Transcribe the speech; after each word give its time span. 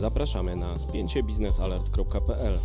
Zapraszamy 0.00 0.56
na 0.56 0.78
spięciebiznesalert.pl. 0.78 2.58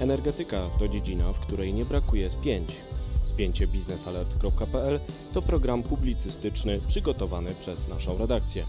Energetyka 0.00 0.60
to 0.78 0.88
dziedzina, 0.88 1.32
w 1.32 1.40
której 1.40 1.74
nie 1.74 1.84
brakuje 1.84 2.30
spięć. 2.30 2.76
Spięciebiznesalert.pl 3.24 5.00
to 5.34 5.42
program 5.42 5.82
publicystyczny 5.82 6.80
przygotowany 6.86 7.54
przez 7.54 7.88
naszą 7.88 8.18
redakcję. 8.18 8.64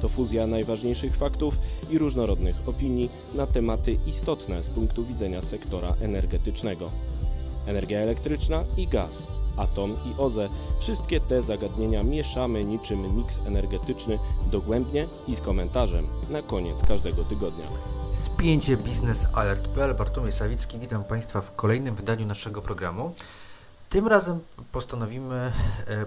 To 0.00 0.08
fuzja 0.08 0.46
najważniejszych 0.46 1.16
faktów 1.16 1.58
i 1.90 1.98
różnorodnych 1.98 2.68
opinii 2.68 3.10
na 3.34 3.46
tematy 3.46 3.98
istotne 4.06 4.62
z 4.62 4.68
punktu 4.68 5.04
widzenia 5.04 5.42
sektora 5.42 5.94
energetycznego. 6.00 6.90
Energia 7.66 7.98
elektryczna 7.98 8.64
i 8.76 8.86
gaz, 8.86 9.26
atom 9.56 9.90
i 9.90 10.20
OZE 10.20 10.48
wszystkie 10.80 11.20
te 11.20 11.42
zagadnienia 11.42 12.02
mieszamy 12.02 12.64
niczym 12.64 13.16
miks 13.16 13.38
energetyczny 13.46 14.18
dogłębnie 14.50 15.06
i 15.28 15.36
z 15.36 15.40
komentarzem 15.40 16.06
na 16.30 16.42
koniec 16.42 16.82
każdego 16.82 17.24
tygodnia. 17.24 17.64
Spięcie 18.14 18.76
Biznes 18.76 19.26
Alert.pl 19.34 19.94
Bartłomiej 19.94 20.32
Sawicki, 20.32 20.78
witam 20.78 21.04
Państwa 21.04 21.40
w 21.40 21.56
kolejnym 21.56 21.94
wydaniu 21.94 22.26
naszego 22.26 22.62
programu. 22.62 23.14
Tym 23.90 24.08
razem 24.08 24.40
postanowimy 24.72 25.52
e, 25.88 26.06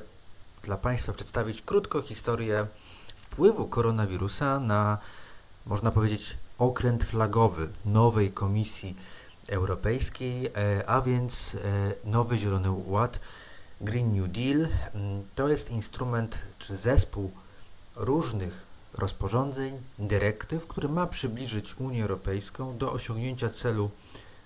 dla 0.64 0.78
Państwa 0.78 1.14
przedstawić 1.14 1.62
krótko 1.62 2.02
historię 2.02 2.68
wpływu 3.16 3.68
koronawirusa 3.68 4.60
na, 4.60 4.98
można 5.66 5.92
powiedzieć, 5.92 6.38
okręt 6.58 7.04
flagowy 7.04 7.70
nowej 7.86 8.32
Komisji 8.32 8.96
Europejskiej, 9.48 10.46
e, 10.46 10.90
a 10.90 11.02
więc 11.02 11.56
e, 11.56 11.60
nowy 12.10 12.38
Zielony 12.38 12.72
Ład, 12.86 13.20
Green 13.82 14.22
New 14.22 14.32
Deal. 14.32 14.68
Mm, 14.94 15.24
to 15.36 15.50
jest 15.50 15.72
instrument 15.72 16.40
czy 16.60 16.78
zespół 16.78 17.32
różnych 17.96 18.66
rozporządzeń, 18.94 19.78
dyrektyw, 20.00 20.68
który 20.68 20.90
ma 20.90 21.08
przybliżyć 21.08 21.80
Unię 21.80 22.02
Europejską 22.02 22.78
do 22.78 22.94
osiągnięcia 22.94 23.50
celu 23.50 23.90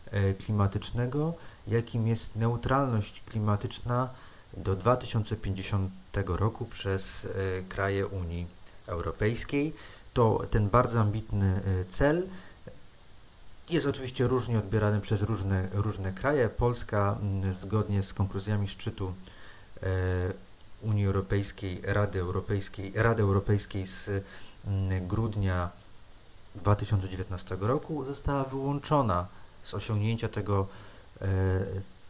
e, 0.05 0.33
klimatycznego, 0.33 1.33
jakim 1.67 2.07
jest 2.07 2.35
neutralność 2.35 3.23
klimatyczna 3.29 4.09
do 4.57 4.75
2050 4.75 5.91
roku 6.27 6.65
przez 6.65 7.27
kraje 7.69 8.07
Unii 8.07 8.47
Europejskiej. 8.87 9.73
To 10.13 10.43
ten 10.49 10.69
bardzo 10.69 10.99
ambitny 10.99 11.61
cel 11.89 12.27
jest 13.71 13.87
oczywiście 13.87 14.27
różnie 14.27 14.59
odbierany 14.59 15.01
przez 15.01 15.21
różne, 15.21 15.67
różne 15.73 16.11
kraje. 16.11 16.49
Polska 16.49 17.17
mm, 17.21 17.53
zgodnie 17.53 18.03
z 18.03 18.13
konkluzjami 18.13 18.67
szczytu 18.67 19.13
e, 19.83 19.87
Unii 20.81 21.05
Europejskiej, 21.05 21.81
Rady 21.83 22.19
Europejskiej, 22.19 22.91
Rady 22.95 23.23
Europejskiej 23.23 23.87
z 23.87 24.09
mm, 24.67 25.07
grudnia 25.07 25.69
2019 26.55 27.57
roku 27.59 28.05
została 28.05 28.43
wyłączona 28.43 29.27
z 29.63 29.73
osiągnięcia 29.73 30.29
tego 30.29 30.67
e, 31.21 31.27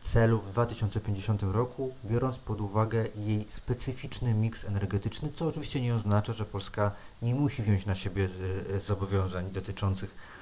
celu 0.01 0.41
w 0.41 0.51
2050 0.51 1.43
roku, 1.43 1.93
biorąc 2.05 2.37
pod 2.37 2.61
uwagę 2.61 3.05
jej 3.15 3.45
specyficzny 3.49 4.33
miks 4.33 4.65
energetyczny, 4.65 5.29
co 5.35 5.47
oczywiście 5.47 5.81
nie 5.81 5.95
oznacza, 5.95 6.33
że 6.33 6.45
Polska 6.45 6.91
nie 7.21 7.35
musi 7.35 7.63
wziąć 7.63 7.85
na 7.85 7.95
siebie 7.95 8.29
e, 8.75 8.79
zobowiązań 8.79 9.51
dotyczących 9.51 10.40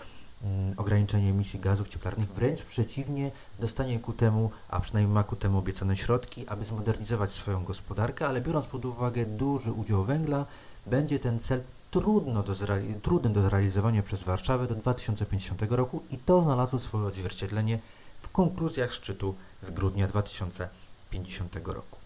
ograniczenie 0.77 1.29
emisji 1.29 1.59
gazów 1.59 1.87
cieplarnych, 1.87 2.29
wręcz 2.29 2.61
przeciwnie, 2.61 3.31
dostanie 3.59 3.99
ku 3.99 4.13
temu, 4.13 4.51
a 4.69 4.79
przynajmniej 4.79 5.13
ma 5.13 5.23
ku 5.23 5.35
temu 5.35 5.57
obiecane 5.57 5.97
środki, 5.97 6.47
aby 6.47 6.65
zmodernizować 6.65 7.31
swoją 7.31 7.63
gospodarkę, 7.63 8.27
ale 8.27 8.41
biorąc 8.41 8.65
pod 8.65 8.85
uwagę 8.85 9.25
duży 9.25 9.71
udział 9.71 10.03
węgla, 10.03 10.45
będzie 10.85 11.19
ten 11.19 11.39
cel 11.39 11.61
trudno 11.91 12.43
do 12.43 12.55
trudny 13.01 13.29
do 13.29 13.41
zrealizowania 13.41 14.03
przez 14.03 14.23
Warszawę 14.23 14.67
do 14.67 14.75
2050 14.75 15.61
roku 15.69 16.03
i 16.11 16.17
to 16.17 16.41
znalazło 16.41 16.79
swoje 16.79 17.05
odzwierciedlenie 17.05 17.79
w 18.21 18.29
konkluzjach 18.29 18.93
szczytu 18.93 19.35
z 19.63 19.69
grudnia 19.69 20.07
2050 20.07 21.55
roku. 21.55 21.97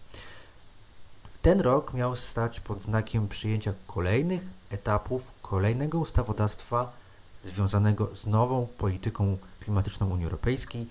Ten 1.42 1.60
rok 1.60 1.94
miał 1.94 2.16
stać 2.16 2.60
pod 2.60 2.82
znakiem 2.82 3.28
przyjęcia 3.28 3.72
kolejnych 3.86 4.42
etapów 4.70 5.30
kolejnego 5.42 5.98
ustawodawstwa 5.98 6.92
związanego 7.44 8.16
z 8.16 8.26
nową 8.26 8.66
polityką 8.78 9.38
klimatyczną 9.60 10.10
Unii 10.10 10.24
Europejskiej, 10.24 10.86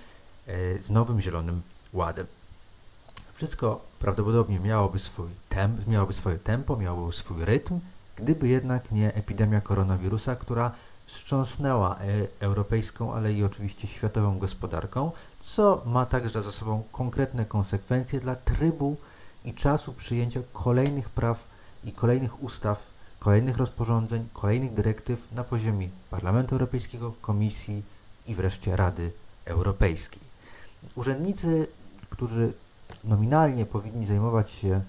e, 0.48 0.84
z 0.84 0.90
nowym 0.90 1.22
Zielonym 1.22 1.62
Ładem. 1.94 2.28
Wszystko 3.34 3.82
prawdopodobnie 4.00 4.60
miałoby, 4.60 5.00
swój 5.00 5.28
temp, 5.50 5.88
miałoby 5.88 6.14
swoje 6.14 6.40
tempo, 6.40 6.78
miałoby 6.78 7.14
swój 7.14 7.46
rytm, 7.46 7.80
gdyby 8.16 8.48
jednak 8.48 8.92
nie 8.92 9.14
epidemia 9.14 9.62
koronawirusa, 9.62 10.36
która 10.36 10.72
wstrząsnęła 11.06 11.96
e, 11.96 12.28
europejską, 12.40 13.14
ale 13.14 13.34
i 13.34 13.44
oczywiście 13.44 13.88
światową 13.88 14.40
gospodarką, 14.40 15.12
co 15.40 15.82
ma 15.86 16.06
także 16.06 16.44
za 16.44 16.52
sobą 16.52 16.84
konkretne 16.92 17.46
konsekwencje 17.46 18.20
dla 18.20 18.36
trybu 18.36 18.98
i 19.46 19.54
czasu 19.54 19.94
przyjęcia 19.94 20.40
kolejnych 20.54 21.10
praw 21.10 21.48
i 21.84 21.92
kolejnych 21.92 22.44
ustaw 22.44 22.93
kolejnych 23.24 23.58
rozporządzeń, 23.58 24.28
kolejnych 24.34 24.74
dyrektyw 24.74 25.32
na 25.32 25.44
poziomie 25.44 25.90
Parlamentu 26.10 26.56
Europejskiego, 26.56 27.14
Komisji 27.22 27.84
i 28.28 28.36
wreszcie 28.36 28.76
Rady 28.76 29.12
Europejskiej. 29.46 30.22
Urzędnicy, 30.96 31.68
którzy 32.10 32.54
nominalnie 33.04 33.66
powinni 33.66 34.06
zajmować 34.06 34.52
się 34.52 34.70
e, 34.72 34.82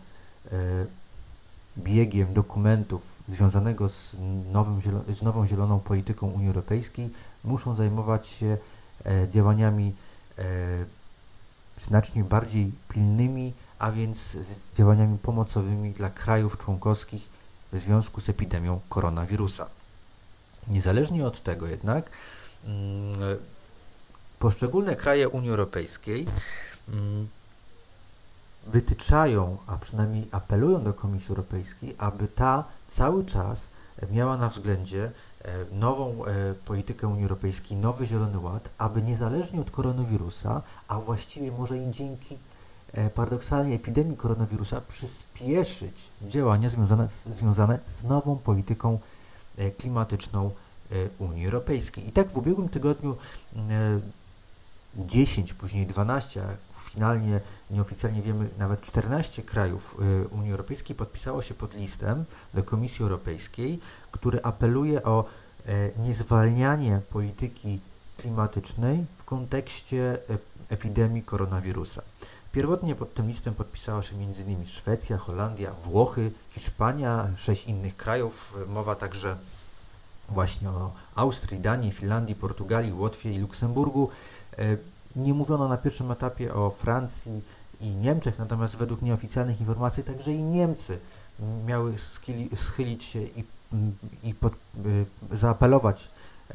biegiem 1.78 2.34
dokumentów 2.34 3.23
związanego 3.28 3.89
z, 3.89 4.17
nowym, 4.53 4.81
z 5.15 5.23
nową 5.23 5.47
zieloną 5.47 5.81
polityką 5.81 6.31
Unii 6.31 6.49
Europejskiej, 6.49 7.11
muszą 7.44 7.75
zajmować 7.75 8.27
się 8.27 8.59
e, 9.05 9.28
działaniami 9.28 9.93
e, 10.39 10.44
znacznie 11.81 12.25
bardziej 12.25 12.73
pilnymi, 12.89 13.53
a 13.78 13.93
więc 13.93 14.19
z 14.19 14.77
działaniami 14.77 15.19
pomocowymi 15.19 15.91
dla 15.91 16.11
krajów 16.11 16.59
członkowskich 16.59 17.34
w 17.75 17.81
związku 17.81 18.21
z 18.21 18.29
epidemią 18.29 18.81
koronawirusa. 18.89 19.67
Niezależnie 20.69 21.27
od 21.27 21.43
tego 21.43 21.67
jednak 21.67 22.11
mm, 22.65 23.39
poszczególne 24.39 24.97
kraje 24.97 25.29
Unii 25.29 25.51
Europejskiej 25.51 26.27
mm, 26.89 27.29
wytyczają, 28.67 29.57
a 29.67 29.77
przynajmniej 29.77 30.29
apelują 30.33 30.85
do 30.85 30.93
Komisji 30.93 31.29
Europejskiej, 31.29 31.95
aby 31.99 32.29
ta 32.29 32.65
cały 32.89 33.25
czas 33.25 33.69
miała 34.11 34.37
na 34.37 34.49
względzie 34.49 35.11
e, 35.43 35.65
nową 35.73 36.25
e, 36.25 36.55
politykę 36.55 37.09
Unii 37.09 37.23
Europejskiej, 37.23 37.77
nowy 37.77 38.06
Zielony 38.06 38.39
Ład, 38.39 38.69
aby 38.79 39.03
niezależnie 39.03 39.61
od 39.61 39.71
koronawirusa, 39.71 40.62
a 40.89 41.01
właściwie 41.01 41.53
może 41.53 41.79
i 41.79 41.91
dzięki 41.91 42.39
paradoksalnie 43.15 43.75
epidemii 43.75 44.16
koronawirusa 44.16 44.81
przyspieszyć 44.81 46.09
działania 46.22 46.69
związane, 46.69 47.09
związane 47.09 47.78
z 47.87 48.03
nową 48.03 48.37
polityką 48.37 48.99
e, 49.59 49.71
klimatyczną 49.71 50.50
e, 50.91 50.94
Unii 51.19 51.44
Europejskiej. 51.44 52.09
I 52.09 52.12
tak 52.12 52.28
w 52.28 52.37
ubiegłym 52.37 52.69
tygodniu 52.69 53.16
10, 54.97 55.53
później 55.55 55.87
12, 55.87 56.43
a 56.43 56.47
finalnie 56.91 57.41
nieoficjalnie 57.71 58.22
wiemy 58.22 58.49
nawet 58.59 58.81
14 58.81 59.43
krajów 59.43 60.00
Unii 60.31 60.50
Europejskiej 60.50 60.97
podpisało 60.97 61.43
się 61.43 61.55
pod 61.55 61.75
listem 61.75 62.25
do 62.55 62.62
Komisji 62.62 63.03
Europejskiej, 63.03 63.81
który 64.11 64.43
apeluje 64.43 65.03
o 65.03 65.25
niezwalnianie 65.99 67.00
polityki 67.11 67.81
klimatycznej 68.16 69.05
w 69.16 69.25
kontekście 69.25 70.19
epidemii 70.69 71.22
koronawirusa. 71.22 72.03
Pierwotnie 72.54 72.94
pod 72.94 73.15
tym 73.15 73.28
listem 73.28 73.54
podpisała 73.54 74.03
się 74.03 74.16
m.in. 74.16 74.66
Szwecja, 74.66 75.19
Holandia, 75.19 75.72
Włochy, 75.72 76.31
Hiszpania, 76.50 77.29
sześć 77.37 77.67
innych 77.67 77.96
krajów. 77.96 78.56
Mowa 78.69 78.94
także 78.94 79.37
właśnie 80.29 80.70
o 80.70 80.93
Austrii, 81.14 81.61
Danii, 81.61 81.93
Finlandii, 81.93 82.34
Portugalii, 82.34 82.93
Łotwie 82.93 83.32
i 83.32 83.38
Luksemburgu. 83.38 84.11
E, 84.58 84.76
nie 85.17 85.34
mówiono 85.34 85.69
na 85.69 85.76
pierwszym 85.76 86.11
etapie 86.11 86.55
o 86.55 86.70
Francji 86.70 87.43
i 87.81 87.88
Niemczech, 87.88 88.38
natomiast 88.38 88.76
według 88.76 89.02
nieoficjalnych 89.02 89.61
informacji 89.61 90.05
także 90.05 90.32
i 90.32 90.43
Niemcy 90.43 90.99
miały 91.67 91.94
schylić 92.56 93.05
się 93.05 93.23
i, 93.23 93.44
i 94.23 94.34
pod, 94.34 94.52
e, 94.52 95.37
zaapelować 95.37 96.02
e, 96.05 96.55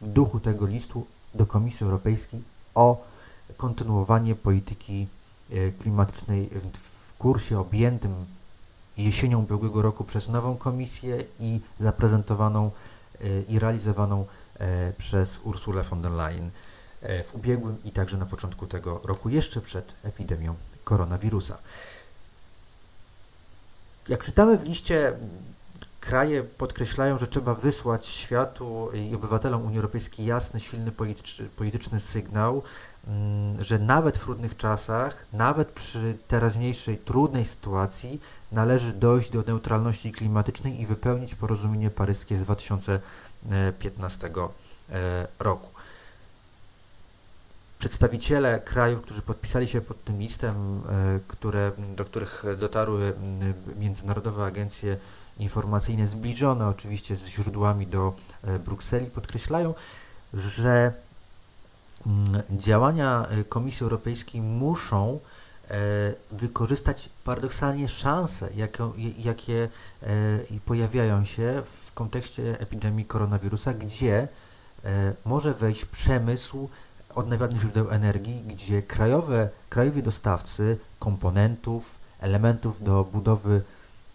w 0.00 0.08
duchu 0.08 0.40
tego 0.40 0.66
listu 0.66 1.06
do 1.34 1.46
Komisji 1.46 1.84
Europejskiej 1.84 2.40
o 2.74 3.15
kontynuowanie 3.56 4.34
polityki 4.34 5.06
e, 5.50 5.72
klimatycznej 5.72 6.50
w 6.72 7.14
kursie 7.14 7.58
objętym 7.58 8.14
jesienią 8.96 9.38
ubiegłego 9.38 9.82
roku 9.82 10.04
przez 10.04 10.28
nową 10.28 10.56
komisję 10.56 11.24
i 11.40 11.60
zaprezentowaną 11.80 12.70
e, 13.20 13.42
i 13.42 13.58
realizowaną 13.58 14.26
e, 14.58 14.92
przez 14.92 15.40
Ursulę 15.44 15.82
von 15.82 16.02
der 16.02 16.12
Leyen 16.12 16.50
w 17.24 17.34
ubiegłym 17.34 17.76
i 17.84 17.90
także 17.90 18.16
na 18.16 18.26
początku 18.26 18.66
tego 18.66 19.00
roku, 19.04 19.28
jeszcze 19.28 19.60
przed 19.60 19.92
epidemią 20.02 20.54
koronawirusa. 20.84 21.58
Jak 24.08 24.24
czytamy 24.24 24.58
w 24.58 24.64
liście 24.64 25.12
kraje 26.00 26.42
podkreślają, 26.42 27.18
że 27.18 27.26
trzeba 27.26 27.54
wysłać 27.54 28.06
światu 28.06 28.90
i 28.94 29.14
obywatelom 29.14 29.66
Unii 29.66 29.78
Europejskiej 29.78 30.26
jasny, 30.26 30.60
silny 30.60 30.92
polityczny, 30.92 31.48
polityczny 31.56 32.00
sygnał, 32.00 32.62
że 33.58 33.78
nawet 33.78 34.18
w 34.18 34.20
trudnych 34.20 34.56
czasach, 34.56 35.26
nawet 35.32 35.68
przy 35.68 36.16
teraźniejszej 36.28 36.98
trudnej 36.98 37.44
sytuacji 37.44 38.20
należy 38.52 38.92
dojść 38.92 39.30
do 39.30 39.42
neutralności 39.42 40.12
klimatycznej 40.12 40.80
i 40.80 40.86
wypełnić 40.86 41.34
porozumienie 41.34 41.90
paryskie 41.90 42.36
z 42.36 42.40
2015 42.42 44.30
e, 44.90 45.26
roku. 45.38 45.68
Przedstawiciele 47.78 48.60
krajów, 48.60 49.02
którzy 49.02 49.22
podpisali 49.22 49.68
się 49.68 49.80
pod 49.80 50.04
tym 50.04 50.18
listem, 50.18 50.82
e, 50.88 51.20
które, 51.28 51.72
do 51.96 52.04
których 52.04 52.44
dotarły 52.58 53.12
międzynarodowe 53.78 54.44
agencje 54.44 54.96
informacyjne 55.38 56.08
zbliżone 56.08 56.68
oczywiście 56.68 57.16
z 57.16 57.26
źródłami 57.26 57.86
do 57.86 58.12
e, 58.44 58.58
Brukseli, 58.58 59.06
podkreślają, 59.06 59.74
że 60.34 60.92
działania 62.50 63.26
Komisji 63.48 63.84
Europejskiej 63.84 64.40
muszą 64.40 65.18
wykorzystać 66.32 67.08
paradoksalnie 67.24 67.88
szanse, 67.88 68.48
jakie, 68.56 68.90
jakie 69.18 69.68
pojawiają 70.64 71.24
się 71.24 71.62
w 71.86 71.92
kontekście 71.92 72.60
epidemii 72.60 73.04
koronawirusa, 73.04 73.74
gdzie 73.74 74.28
może 75.24 75.54
wejść 75.54 75.84
przemysł 75.84 76.68
odnawialnych 77.14 77.60
źródeł 77.60 77.90
energii, 77.90 78.42
gdzie 78.46 78.82
krajowe, 78.82 79.48
krajowi 79.68 80.02
dostawcy 80.02 80.78
komponentów, 80.98 81.98
elementów 82.20 82.84
do 82.84 83.04
budowy 83.04 83.62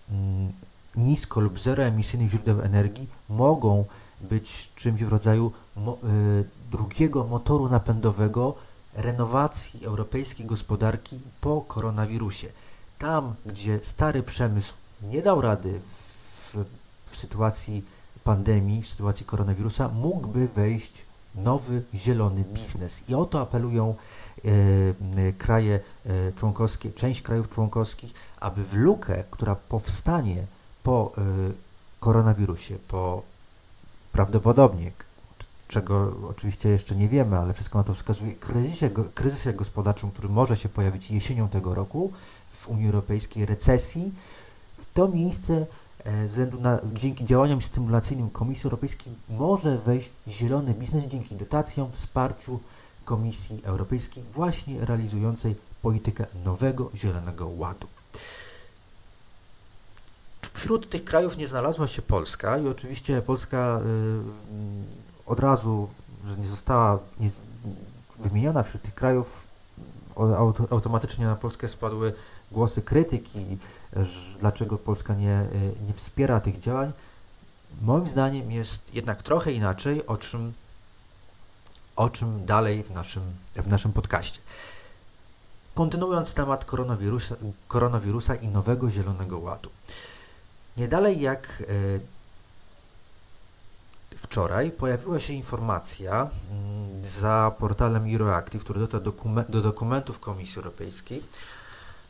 mm, 0.09 0.51
nisko 0.95 1.39
lub 1.39 1.59
zeroemisyjnych 1.59 2.29
źródeł 2.29 2.61
energii 2.61 3.07
mogą 3.29 3.85
być 4.29 4.71
czymś 4.75 5.03
w 5.03 5.09
rodzaju 5.09 5.51
mo, 5.75 5.97
y, 6.03 6.43
drugiego 6.71 7.23
motoru 7.23 7.69
napędowego 7.69 8.55
renowacji 8.93 9.85
europejskiej 9.85 10.45
gospodarki 10.45 11.19
po 11.41 11.61
koronawirusie. 11.61 12.47
Tam, 12.99 13.35
gdzie 13.45 13.79
stary 13.83 14.23
przemysł 14.23 14.73
nie 15.01 15.21
dał 15.21 15.41
rady 15.41 15.79
w, 15.79 16.65
w 17.11 17.17
sytuacji 17.17 17.85
pandemii, 18.23 18.81
w 18.81 18.87
sytuacji 18.87 19.25
koronawirusa, 19.25 19.89
mógłby 19.89 20.47
wejść 20.47 21.05
nowy, 21.35 21.83
zielony 21.93 22.43
biznes. 22.43 23.09
I 23.09 23.15
o 23.15 23.25
to 23.25 23.41
apelują 23.41 23.95
e, 24.45 24.49
e, 24.49 25.33
kraje 25.33 25.79
e, 26.05 26.31
członkowskie, 26.31 26.91
część 26.91 27.21
krajów 27.21 27.49
członkowskich, 27.49 28.13
aby 28.39 28.63
w 28.63 28.73
lukę, 28.73 29.23
która 29.31 29.55
powstanie 29.55 30.45
po 30.83 31.11
koronawirusie, 31.99 32.77
po 32.87 33.21
prawdopodobnie, 34.11 34.91
czego 35.67 36.13
oczywiście 36.29 36.69
jeszcze 36.69 36.95
nie 36.95 37.07
wiemy, 37.07 37.37
ale 37.37 37.53
wszystko 37.53 37.77
na 37.77 37.83
to 37.83 37.93
wskazuje, 37.93 38.35
kryzysie, 38.35 38.89
kryzysie 39.15 39.53
gospodarczym, 39.53 40.11
który 40.11 40.29
może 40.29 40.57
się 40.57 40.69
pojawić 40.69 41.11
jesienią 41.11 41.49
tego 41.49 41.75
roku 41.75 42.11
w 42.51 42.69
Unii 42.69 42.85
Europejskiej, 42.85 43.45
recesji, 43.45 44.11
w 44.77 44.93
to 44.93 45.07
miejsce 45.07 45.65
E, 46.05 46.27
względu 46.27 46.59
na, 46.59 46.79
dzięki 46.93 47.25
działaniom 47.25 47.61
stymulacyjnym 47.61 48.29
Komisji 48.29 48.63
Europejskiej 48.63 49.13
może 49.29 49.77
wejść 49.77 50.09
zielony 50.27 50.73
biznes 50.73 51.05
dzięki 51.05 51.35
dotacjom, 51.35 51.91
wsparciu 51.91 52.59
Komisji 53.05 53.61
Europejskiej 53.63 54.23
właśnie 54.23 54.85
realizującej 54.85 55.55
politykę 55.81 56.25
nowego 56.45 56.91
zielonego 56.95 57.47
ładu. 57.47 57.87
Wśród 60.61 60.89
tych 60.89 61.03
krajów 61.03 61.37
nie 61.37 61.47
znalazła 61.47 61.87
się 61.87 62.01
Polska 62.01 62.57
i 62.57 62.67
oczywiście 62.67 63.21
Polska 63.21 63.79
y, 63.79 65.25
od 65.25 65.39
razu, 65.39 65.89
że 66.25 66.37
nie 66.37 66.47
została 66.47 66.99
wymieniona 68.19 68.63
wśród 68.63 68.81
tych 68.81 68.95
krajów, 68.95 69.47
automatycznie 70.69 71.25
na 71.25 71.35
Polskę 71.35 71.69
spadły 71.69 72.13
głosy 72.51 72.81
krytyki, 72.81 73.57
dlaczego 74.39 74.77
Polska 74.77 75.15
nie, 75.15 75.41
y, 75.41 75.85
nie 75.87 75.93
wspiera 75.93 76.39
tych 76.39 76.59
działań. 76.59 76.91
Moim 77.81 78.07
zdaniem 78.07 78.51
jest 78.51 78.79
jednak 78.93 79.23
trochę 79.23 79.51
inaczej, 79.51 80.07
o 80.07 80.17
czym, 80.17 80.53
o 81.95 82.09
czym 82.09 82.45
dalej 82.45 82.83
w 82.83 82.91
naszym, 82.91 83.23
w 83.55 83.67
naszym 83.67 83.93
podcaście. 83.93 84.39
Kontynuując 85.75 86.33
temat 86.33 86.65
koronawirusa, 86.65 87.35
koronawirusa 87.67 88.35
i 88.35 88.47
nowego 88.47 88.91
Zielonego 88.91 89.39
Ładu. 89.39 89.69
Nie 90.77 90.87
dalej 90.87 91.21
jak 91.21 91.63
y, 91.69 91.99
wczoraj 94.17 94.71
pojawiła 94.71 95.19
się 95.19 95.33
informacja 95.33 96.29
mm, 96.51 97.09
za 97.21 97.51
portalem 97.59 98.13
Euroactive, 98.13 98.63
który 98.63 98.79
dotarł 98.79 99.03
do 99.49 99.61
dokumentów 99.61 100.19
Komisji 100.19 100.57
Europejskiej, 100.57 101.23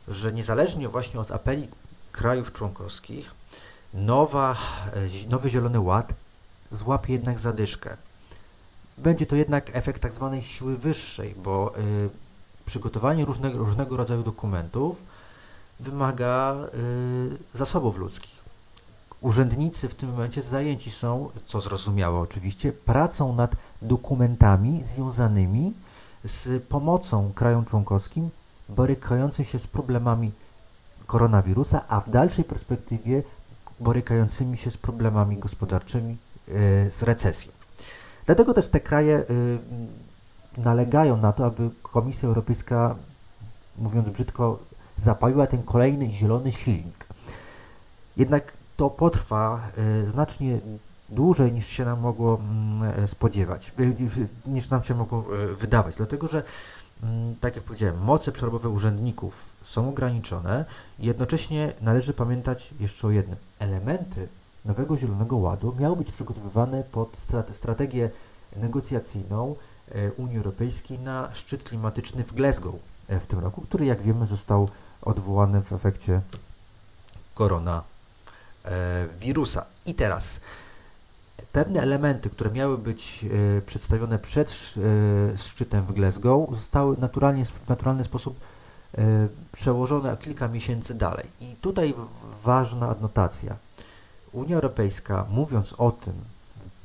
że 0.08 0.32
niezależnie 0.32 0.88
właśnie 0.88 1.20
od 1.20 1.30
apeli 1.30 1.68
krajów 2.12 2.52
członkowskich, 2.52 3.34
nowa, 3.94 4.56
e, 5.24 5.28
nowy 5.28 5.50
Zielony 5.50 5.80
Ład 5.80 6.14
złapie 6.72 7.12
jednak 7.12 7.38
zadyszkę. 7.38 7.96
Będzie 8.98 9.26
to 9.26 9.36
jednak 9.36 9.76
efekt 9.76 10.02
tak 10.02 10.12
zwanej 10.12 10.42
siły 10.42 10.76
wyższej, 10.76 11.34
bo 11.34 11.74
y, 11.78 12.10
przygotowanie 12.66 13.24
różnego, 13.24 13.58
różnego 13.58 13.96
rodzaju 13.96 14.22
dokumentów 14.22 15.02
wymaga 15.80 16.56
y, 17.54 17.58
zasobów 17.58 17.96
ludzkich. 17.96 18.41
Urzędnicy 19.22 19.88
w 19.88 19.94
tym 19.94 20.10
momencie 20.10 20.42
zajęci 20.42 20.90
są, 20.90 21.28
co 21.46 21.60
zrozumiałe 21.60 22.18
oczywiście, 22.18 22.72
pracą 22.72 23.34
nad 23.34 23.56
dokumentami 23.82 24.82
związanymi 24.82 25.72
z 26.24 26.62
pomocą 26.62 27.32
krajom 27.34 27.64
członkowskim 27.64 28.30
borykających 28.68 29.48
się 29.48 29.58
z 29.58 29.66
problemami 29.66 30.32
koronawirusa, 31.06 31.80
a 31.88 32.00
w 32.00 32.10
dalszej 32.10 32.44
perspektywie 32.44 33.22
borykającymi 33.80 34.56
się 34.56 34.70
z 34.70 34.76
problemami 34.76 35.36
gospodarczymi, 35.36 36.16
e, 36.48 36.90
z 36.90 37.02
recesją. 37.02 37.52
Dlatego 38.26 38.54
też 38.54 38.68
te 38.68 38.80
kraje 38.80 39.16
e, 39.16 39.24
nalegają 40.60 41.16
na 41.16 41.32
to, 41.32 41.46
aby 41.46 41.70
Komisja 41.82 42.28
Europejska, 42.28 42.96
mówiąc 43.78 44.08
brzydko, 44.08 44.58
zapaliła 44.96 45.46
ten 45.46 45.62
kolejny 45.62 46.10
zielony 46.10 46.52
silnik. 46.52 47.06
Jednak 48.16 48.52
to 48.76 48.90
potrwa 48.90 49.70
e, 49.76 50.10
znacznie 50.10 50.58
dłużej 51.08 51.52
niż 51.52 51.66
się 51.66 51.84
nam 51.84 52.00
mogło 52.00 52.40
mm, 52.40 53.08
spodziewać, 53.08 53.72
niż 54.46 54.70
nam 54.70 54.82
się 54.82 54.94
mogło 54.94 55.24
wydawać, 55.58 55.96
dlatego 55.96 56.28
że 56.28 56.42
Mm, 57.02 57.34
tak 57.40 57.56
jak 57.56 57.64
powiedziałem, 57.64 57.98
moce 57.98 58.32
przerobowe 58.32 58.68
urzędników 58.68 59.48
są 59.64 59.88
ograniczone. 59.88 60.64
Jednocześnie 60.98 61.72
należy 61.80 62.14
pamiętać 62.14 62.74
jeszcze 62.80 63.06
o 63.06 63.10
jednym. 63.10 63.36
Elementy 63.58 64.28
nowego 64.64 64.96
Zielonego 64.96 65.36
Ładu 65.36 65.74
miały 65.78 65.96
być 65.96 66.12
przygotowywane 66.12 66.82
pod 66.82 67.20
strategię 67.52 68.10
negocjacyjną 68.56 69.56
e, 69.88 70.12
Unii 70.12 70.36
Europejskiej 70.36 70.98
na 70.98 71.34
szczyt 71.34 71.64
klimatyczny 71.64 72.24
w 72.24 72.34
Glasgow 72.34 72.74
e, 73.08 73.20
w 73.20 73.26
tym 73.26 73.38
roku, 73.38 73.60
który 73.60 73.84
jak 73.84 74.02
wiemy 74.02 74.26
został 74.26 74.68
odwołany 75.02 75.62
w 75.62 75.72
efekcie 75.72 76.20
koronawirusa. 78.62 79.64
I 79.86 79.94
teraz 79.94 80.40
Pewne 81.52 81.82
elementy, 81.82 82.30
które 82.30 82.50
miały 82.50 82.78
być 82.78 83.24
e, 83.58 83.62
przedstawione 83.62 84.18
przed 84.18 84.48
e, 84.48 85.38
szczytem 85.38 85.86
w 85.86 85.92
Glasgow, 85.92 86.50
zostały 86.50 86.96
naturalnie, 86.96 87.44
w 87.44 87.68
naturalny 87.68 88.04
sposób 88.04 88.40
e, 88.98 89.28
przełożone 89.52 90.16
kilka 90.16 90.48
miesięcy 90.48 90.94
dalej. 90.94 91.26
I 91.40 91.54
tutaj 91.60 91.94
ważna 92.42 92.88
adnotacja. 92.88 93.56
Unia 94.32 94.54
Europejska, 94.54 95.26
mówiąc 95.30 95.74
o 95.78 95.92
tym 95.92 96.14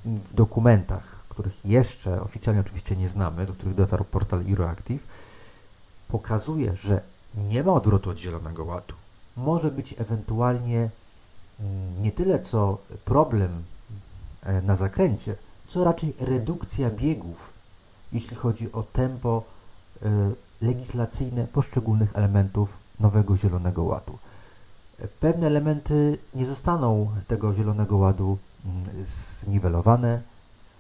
w 0.06 0.34
dokumentach, 0.34 1.24
których 1.30 1.66
jeszcze 1.66 2.22
oficjalnie 2.22 2.62
oczywiście 2.62 2.96
nie 2.96 3.10
znamy, 3.10 3.46
do 3.46 3.54
których 3.54 3.76
dotarł 3.76 4.04
portal 4.04 4.44
Euroactiv, 4.50 5.08
pokazuje, 6.08 6.76
że 6.76 7.02
nie 7.36 7.64
ma 7.64 7.74
odwrotu 7.74 8.10
od 8.10 8.18
Zielonego 8.18 8.66
Ładu. 8.66 8.94
Może 9.38 9.72
być 9.72 9.96
ewentualnie 9.98 10.90
nie 12.00 12.12
tyle 12.12 12.40
co 12.40 12.78
problem 13.06 13.64
E, 14.48 14.62
na 14.62 14.76
zakręcie, 14.76 15.36
co 15.68 15.84
raczej 15.84 16.14
redukcja 16.20 16.90
biegów, 16.90 17.54
jeśli 18.14 18.36
chodzi 18.36 18.72
o 18.72 18.84
tempo 18.84 19.44
e, 20.02 20.10
legislacyjne 20.62 21.48
poszczególnych 21.48 22.16
elementów 22.16 22.78
nowego 23.00 23.38
Zielonego 23.38 23.84
Ładu. 23.84 24.18
Pewne 25.20 25.48
elementy 25.48 26.18
nie 26.36 26.46
zostaną 26.46 27.10
tego 27.28 27.54
Zielonego 27.54 27.98
Ładu 27.98 28.38
mm, 28.66 29.06
zniwelowane, 29.06 30.22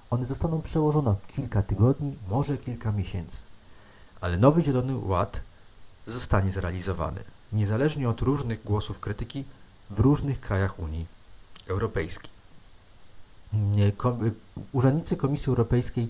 one 0.10 0.26
zostaną 0.26 0.62
przełożone 0.62 1.16
kilka 1.28 1.64
tygodni, 1.64 2.16
może 2.30 2.58
kilka 2.58 2.92
miesięcy. 2.92 3.38
Ale 4.22 4.38
nowy 4.38 4.64
Zielony 4.64 4.98
Ład 4.98 5.40
zostanie 6.08 6.52
zrealizowany, 6.52 7.20
niezależnie 7.54 8.10
od 8.10 8.22
różnych 8.22 8.64
głosów 8.64 9.00
krytyki 9.00 9.44
w 9.90 10.00
różnych 10.00 10.40
krajach 10.40 10.80
Unii 10.80 11.06
Europejski. 11.68 12.30
Urzędnicy 14.72 15.18
Komisji 15.18 15.50
Europejskiej 15.50 16.10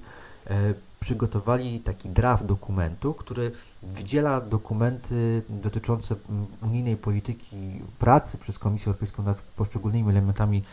przygotowali 0.99 1.79
taki 1.79 2.09
draft 2.09 2.45
dokumentu, 2.45 3.13
który 3.13 3.51
wydziela 3.83 4.41
dokumenty 4.41 5.41
dotyczące 5.49 6.15
unijnej 6.61 6.97
polityki 6.97 7.81
pracy 7.99 8.37
przez 8.37 8.59
Komisję 8.59 8.87
Europejską 8.87 9.23
nad 9.23 9.37
poszczególnymi 9.37 10.09
elementami 10.09 10.63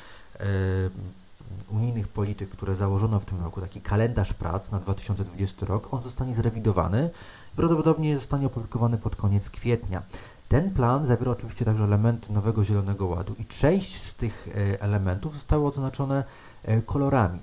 unijnych 1.69 2.09
polityk, 2.09 2.51
które 2.51 2.77
założono 2.77 3.21
w 3.21 3.25
tym 3.25 3.43
roku, 3.45 3.61
taki 3.61 3.81
kalendarz 3.81 4.33
prac 4.33 4.71
na 4.71 4.81
2020 4.81 5.67
rok, 5.67 5.95
on 5.95 6.03
zostanie 6.03 6.35
zrewidowany. 6.35 7.11
Prawdopodobnie 7.57 8.19
zostanie 8.19 8.47
opublikowany 8.47 8.99
pod 8.99 9.17
koniec 9.17 9.51
kwietnia. 9.51 10.03
Ten 10.49 10.71
plan 10.71 11.07
zawiera 11.07 11.33
oczywiście 11.33 11.65
także 11.65 11.85
elementy 11.85 12.33
nowego 12.33 12.65
Zielonego 12.65 13.07
Ładu 13.07 13.35
i 13.39 13.45
część 13.45 14.03
z 14.03 14.15
tych 14.15 14.49
e, 14.49 14.83
elementów 14.83 15.35
zostały 15.35 15.67
oznaczone 15.67 16.25
e, 16.65 16.83
kolorami. 16.83 17.39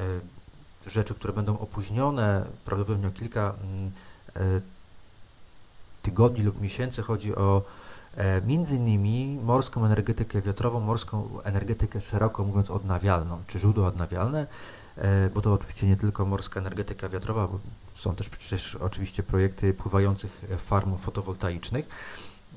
rzeczy, 0.88 1.14
które 1.16 1.34
będą 1.34 1.60
opóźnione 1.60 2.46
prawdopodobnie 2.66 3.08
o 3.08 3.12
kilka 3.12 3.54
mm, 3.64 3.92
tygodni 6.02 6.44
lub 6.44 6.62
miesięcy. 6.62 7.02
Chodzi 7.02 7.36
o 7.36 7.62
między 8.46 8.76
innymi 8.76 9.40
morską 9.44 9.86
energetykę 9.86 10.42
wiatrową, 10.42 10.80
morską 10.80 11.42
energetykę 11.44 12.02
szeroko 12.02 12.44
mówiąc 12.44 12.72
odnawialną, 12.72 13.44
czy 13.48 13.60
źródła 13.60 13.88
odnawialne, 13.88 14.48
e, 14.98 15.30
bo 15.30 15.42
to 15.42 15.54
oczywiście 15.54 15.88
nie 15.88 15.98
tylko 15.98 16.26
morska 16.26 16.60
energetyka 16.60 17.10
wiatrowa, 17.10 17.48
bo 17.48 17.60
są 17.96 18.16
też 18.16 18.30
przecież 18.30 18.76
oczywiście 18.76 19.24
projekty 19.24 19.74
pływających 19.74 20.46
farm 20.58 20.98
fotowoltaicznych. 20.98 21.88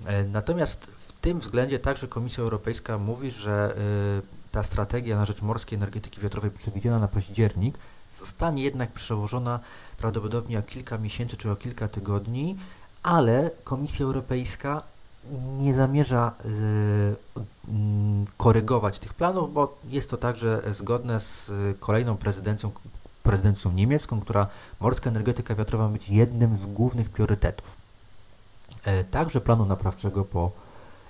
E, 0.06 0.22
natomiast 0.22 0.86
w 0.86 1.12
tym 1.20 1.40
względzie 1.40 1.78
także 1.78 2.08
Komisja 2.08 2.42
Europejska 2.42 2.98
mówi, 2.98 3.30
że 3.30 3.76
ta 4.52 4.62
strategia 4.62 5.16
na 5.16 5.24
rzecz 5.24 5.42
morskiej 5.42 5.76
energetyki 5.76 6.20
wiatrowej 6.20 6.50
przewidziana 6.50 6.98
na 6.98 7.08
październik 7.08 7.78
zostanie 8.18 8.62
jednak 8.62 8.92
przełożona 8.92 9.60
prawdopodobnie 9.98 10.58
o 10.58 10.62
kilka 10.62 10.98
miesięcy 10.98 11.36
czy 11.36 11.50
o 11.50 11.56
kilka 11.56 11.88
tygodni, 11.88 12.56
ale 13.02 13.50
Komisja 13.64 14.06
Europejska 14.06 14.82
nie 15.58 15.74
zamierza 15.74 16.32
y, 16.44 17.40
mm, 17.68 18.26
korygować 18.36 18.98
tych 18.98 19.14
planów, 19.14 19.52
bo 19.52 19.78
jest 19.88 20.10
to 20.10 20.16
także 20.16 20.62
zgodne 20.72 21.20
z 21.20 21.50
kolejną 21.80 22.16
prezydencją, 22.16 22.70
prezydencją 23.22 23.72
niemiecką, 23.72 24.20
która 24.20 24.46
morska 24.80 25.10
energetyka 25.10 25.54
wiatrowa 25.54 25.84
ma 25.84 25.92
być 25.92 26.08
jednym 26.08 26.56
z 26.56 26.66
głównych 26.66 27.10
priorytetów. 27.10 27.76
E, 28.84 29.04
także 29.04 29.40
planu 29.40 29.66
naprawczego 29.66 30.24
po 30.24 30.50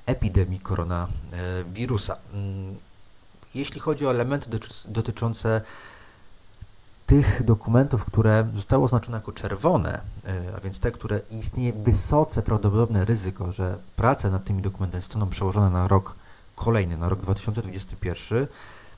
epidemii 0.07 0.61
koronawirusa. 0.61 2.17
Mm, 2.35 2.77
jeśli 3.55 3.81
chodzi 3.81 4.07
o 4.07 4.11
elementy 4.11 4.51
dotyczące 4.85 5.61
tych 7.07 7.43
dokumentów, 7.45 8.05
które 8.05 8.47
zostały 8.55 8.85
oznaczone 8.85 9.17
jako 9.17 9.33
czerwone, 9.33 10.01
e, 10.27 10.57
a 10.57 10.61
więc 10.61 10.81
te, 10.81 10.93
które 10.93 11.21
istnieje 11.31 11.73
wysoce 11.73 12.43
prawdopodobne 12.43 13.05
ryzyko, 13.05 13.53
że 13.53 13.79
prace 13.97 14.31
nad 14.31 14.45
tymi 14.45 14.63
dokumentami 14.63 15.03
zostaną 15.03 15.29
przełożone 15.29 15.71
na 15.71 15.89
rok 15.89 16.15
kolejny, 16.57 16.97
na 16.97 17.09
rok 17.09 17.21
2021, 17.21 18.47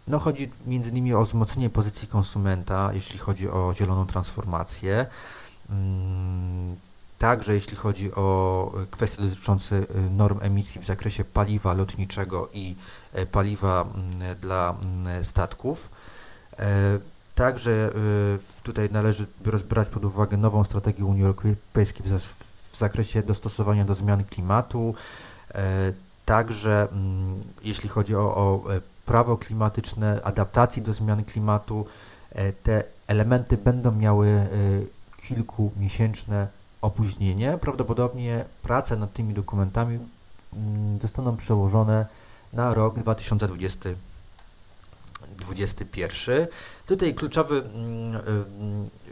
no 0.08 0.18
chodzi 0.18 0.50
między 0.66 0.90
innymi 0.90 1.14
o 1.14 1.24
wzmocnienie 1.24 1.70
pozycji 1.70 2.08
konsumenta, 2.08 2.90
jeśli 2.92 3.18
chodzi 3.18 3.48
o 3.48 3.74
zieloną 3.74 4.06
transformację, 4.06 5.06
mm, 5.70 6.76
także 7.18 7.54
jeśli 7.54 7.76
chodzi 7.76 8.14
o 8.14 8.72
kwestie 8.90 9.22
dotyczące 9.22 9.76
e, 9.76 9.84
norm 10.16 10.38
emisji 10.42 10.80
w 10.80 10.84
zakresie 10.84 11.24
paliwa 11.24 11.72
lotniczego 11.72 12.48
i 12.52 12.76
e, 13.12 13.26
paliwa 13.26 13.82
mm, 13.94 14.36
dla 14.40 14.74
mm, 14.82 15.24
statków. 15.24 15.98
Także 17.38 17.70
y, 17.70 18.62
tutaj 18.62 18.88
należy 18.92 19.26
brać 19.70 19.88
pod 19.88 20.04
uwagę 20.04 20.36
nową 20.36 20.64
strategię 20.64 21.04
Unii 21.04 21.24
Europejskiej 21.24 22.06
w 22.72 22.76
zakresie 22.76 23.22
dostosowania 23.22 23.84
do 23.84 23.94
zmian 23.94 24.24
klimatu. 24.24 24.94
E, 25.54 25.92
także 26.24 26.88
mm, 26.92 27.42
jeśli 27.62 27.88
chodzi 27.88 28.16
o, 28.16 28.20
o 28.20 28.74
e, 28.74 28.80
prawo 29.06 29.36
klimatyczne, 29.36 30.20
adaptacji 30.24 30.82
do 30.82 30.92
zmian 30.92 31.24
klimatu, 31.24 31.86
e, 32.32 32.52
te 32.52 32.84
elementy 33.06 33.56
będą 33.56 33.92
miały 33.92 34.46
kilkumiesięczne 35.22 36.48
opóźnienie. 36.82 37.58
Prawdopodobnie 37.60 38.44
prace 38.62 38.96
nad 38.96 39.12
tymi 39.12 39.34
dokumentami 39.34 39.98
mm, 40.52 41.00
zostaną 41.00 41.36
przełożone 41.36 42.06
na 42.52 42.74
rok 42.74 42.98
2020 42.98 43.88
2021. 45.54 46.46
Tutaj 46.86 47.14
kluczowy 47.14 47.62
mm, 47.62 48.16
y, 48.16 48.20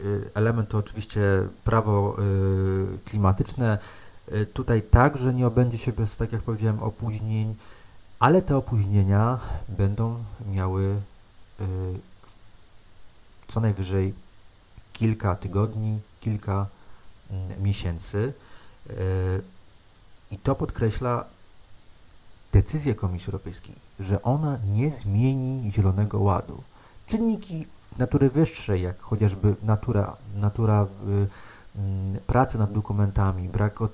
y, 0.05 0.29
element 0.33 0.69
to 0.69 0.77
oczywiście 0.77 1.21
prawo 1.63 2.17
y, 2.19 2.99
klimatyczne. 3.05 3.77
Tutaj 4.53 4.81
także 4.81 5.33
nie 5.33 5.47
obędzie 5.47 5.77
się 5.77 5.91
bez, 5.91 6.17
tak 6.17 6.31
jak 6.31 6.41
powiedziałem, 6.41 6.83
opóźnień, 6.83 7.55
ale 8.19 8.41
te 8.41 8.57
opóźnienia 8.57 9.39
będą 9.69 10.23
miały 10.51 10.95
co 13.47 13.59
najwyżej 13.59 14.13
kilka 14.93 15.35
tygodni, 15.35 15.99
kilka 16.21 16.65
mm, 17.31 17.63
miesięcy. 17.63 18.33
I 20.31 20.37
to 20.37 20.55
podkreśla 20.55 21.25
decyzję 22.57 22.95
Komisji 22.95 23.27
Europejskiej, 23.27 23.75
że 23.99 24.21
ona 24.21 24.57
nie 24.73 24.91
zmieni 24.91 25.71
Zielonego 25.71 26.19
Ładu. 26.19 26.63
Czynniki 27.07 27.65
natury 27.97 28.29
wyższej, 28.29 28.81
jak 28.81 28.99
chociażby 28.99 29.55
natura, 29.63 30.15
natura 30.35 30.77
y, 30.83 30.87
y, 32.15 32.21
pracy 32.27 32.57
nad 32.57 32.71
dokumentami, 32.73 33.49
brak 33.49 33.81
y, 33.81 33.87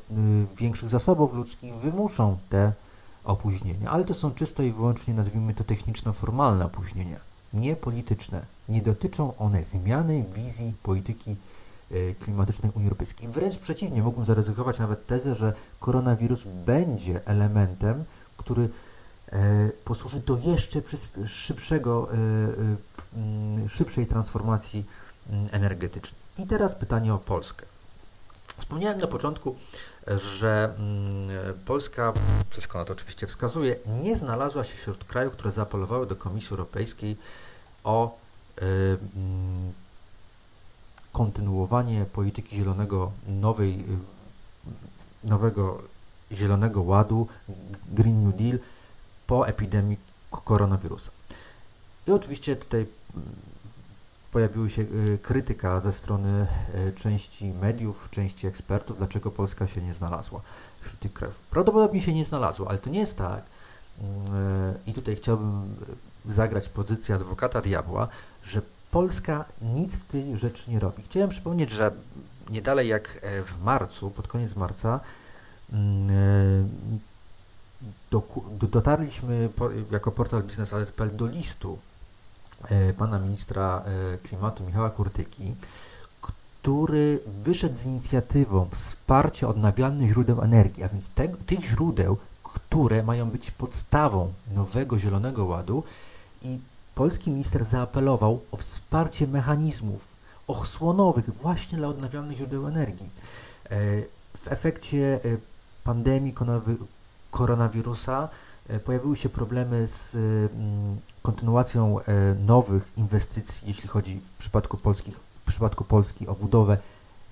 większych 0.57 0.89
zasobów 0.89 1.33
ludzkich 1.33 1.73
wymuszą 1.75 2.37
te 2.49 2.73
opóźnienia, 3.23 3.89
ale 3.89 4.05
to 4.05 4.13
są 4.13 4.31
czysto 4.31 4.63
i 4.63 4.71
wyłącznie, 4.71 5.13
nazwijmy 5.13 5.53
to 5.53 5.63
techniczno-formalne 5.63 6.65
opóźnienia, 6.65 7.19
nie 7.53 7.75
polityczne. 7.75 8.45
Nie 8.69 8.81
dotyczą 8.81 9.37
one 9.37 9.63
zmiany 9.63 10.25
wizji 10.35 10.73
polityki 10.83 11.35
y, 11.91 12.15
klimatycznej 12.19 12.71
Unii 12.75 12.87
Europejskiej. 12.87 13.27
Wręcz 13.27 13.57
przeciwnie, 13.57 14.03
mógłbym 14.03 14.25
zaryzykować 14.25 14.79
nawet 14.79 15.07
tezę, 15.07 15.35
że 15.35 15.53
koronawirus 15.79 16.43
będzie 16.65 17.27
elementem, 17.27 18.03
który 18.37 18.69
posłuży 19.85 20.19
do 20.19 20.37
jeszcze 20.37 20.81
szybszego, 21.25 22.07
mm, 22.11 23.69
szybszej 23.69 24.07
transformacji 24.07 24.85
mm, 25.29 25.49
energetycznej. 25.51 26.21
I 26.37 26.47
teraz 26.47 26.75
pytanie 26.75 27.13
o 27.13 27.17
Polskę. 27.17 27.65
Wspomniałem 28.57 28.99
na 28.99 29.07
początku, 29.07 29.55
że 30.37 30.73
mm, 30.77 31.59
Polska, 31.65 32.13
wszystko 32.49 32.77
na 32.77 32.85
to 32.85 32.93
oczywiście 32.93 33.27
wskazuje, 33.27 33.75
nie 34.03 34.15
znalazła 34.15 34.63
się 34.63 34.75
wśród 34.77 35.03
krajów, 35.03 35.33
które 35.33 35.51
zaapelowały 35.51 36.07
do 36.07 36.15
Komisji 36.15 36.49
Europejskiej 36.49 37.17
o 37.83 38.17
kontynuowanie 41.13 42.05
polityki 42.13 42.55
zielonego 42.55 43.11
nowej, 43.27 43.83
nowego 45.23 45.81
zielonego 46.31 46.81
ładu, 46.81 47.27
Green 47.91 48.27
New 48.27 48.35
Deal 48.35 48.59
po 49.27 49.47
epidemii 49.47 49.97
koronawirusa. 50.31 51.11
I 52.07 52.11
oczywiście 52.11 52.55
tutaj 52.55 52.85
pojawiła 54.31 54.69
się 54.69 54.81
y, 54.81 55.19
krytyka 55.21 55.79
ze 55.79 55.91
strony 55.91 56.47
y, 56.87 56.93
części 56.93 57.45
mediów, 57.45 58.09
części 58.11 58.47
ekspertów, 58.47 58.97
dlaczego 58.97 59.31
Polska 59.31 59.67
się 59.67 59.81
nie 59.81 59.93
znalazła 59.93 60.41
wśród 60.81 60.99
tych 60.99 61.13
krajów. 61.13 61.35
Prawdopodobnie 61.49 62.01
się 62.01 62.13
nie 62.13 62.25
znalazła, 62.25 62.67
ale 62.69 62.77
to 62.77 62.89
nie 62.89 62.99
jest 62.99 63.17
tak. 63.17 63.43
Mm, 64.01 64.73
I 64.87 64.93
tutaj 64.93 65.15
chciałbym 65.15 65.75
zagrać 66.25 66.69
pozycję 66.69 67.15
adwokata 67.15 67.61
diabła, 67.61 68.07
że 68.43 68.61
Polska 68.91 69.45
nic 69.61 69.95
w 69.95 70.07
tej 70.07 70.37
rzeczy 70.37 70.71
nie 70.71 70.79
robi. 70.79 71.03
Chciałem 71.03 71.29
przypomnieć, 71.29 71.69
że 71.69 71.91
nie 72.49 72.61
dalej 72.61 72.87
jak 72.87 73.19
e, 73.21 73.43
w 73.43 73.63
marcu, 73.63 74.09
pod 74.09 74.27
koniec 74.27 74.55
marca, 74.55 74.99
mm, 75.73 76.09
e, 78.11 78.67
dotarliśmy 78.67 79.49
jako 79.91 80.11
portal 80.11 80.43
biznes.pl 80.43 81.15
do 81.15 81.27
listu 81.27 81.77
E, 82.69 82.93
pana 82.93 83.19
ministra 83.19 83.83
e, 83.85 84.17
klimatu 84.17 84.63
Michała 84.63 84.89
Kurtyki, 84.89 85.53
który 86.21 87.19
wyszedł 87.43 87.75
z 87.75 87.85
inicjatywą 87.85 88.67
wsparcia 88.71 89.47
odnawialnych 89.47 90.11
źródeł 90.11 90.41
energii, 90.41 90.83
a 90.83 90.89
więc 90.89 91.09
te, 91.09 91.27
tych 91.27 91.65
źródeł, 91.65 92.17
które 92.43 93.03
mają 93.03 93.29
być 93.29 93.51
podstawą 93.51 94.33
nowego 94.55 94.99
Zielonego 94.99 95.45
Ładu 95.45 95.83
i 96.41 96.59
polski 96.95 97.31
minister 97.31 97.65
zaapelował 97.65 98.41
o 98.51 98.57
wsparcie 98.57 99.27
mechanizmów 99.27 100.01
ochsłonowych 100.47 101.33
właśnie 101.33 101.77
dla 101.77 101.87
odnawialnych 101.87 102.37
źródeł 102.37 102.67
energii. 102.67 103.09
W 104.37 104.47
efekcie 104.47 105.19
pandemii 105.83 106.33
koronawirusa 107.31 108.29
E, 108.69 108.79
pojawiły 108.79 109.15
się 109.15 109.29
problemy 109.29 109.87
z 109.87 110.15
mm, 110.15 110.97
kontynuacją 111.21 111.99
e, 111.99 112.03
nowych 112.33 112.91
inwestycji, 112.97 113.67
jeśli 113.67 113.89
chodzi 113.89 114.19
w 114.19 114.37
przypadku, 114.37 114.77
polskich, 114.77 115.17
w 115.17 115.47
przypadku 115.47 115.83
Polski 115.83 116.27
o 116.27 116.33
budowę 116.33 116.77